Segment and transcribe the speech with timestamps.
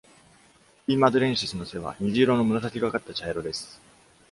[0.87, 0.97] 「P.
[0.97, 3.79] madurensis」の背は、虹色の紫がかった茶色です。